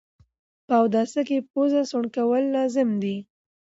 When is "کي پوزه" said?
1.27-1.81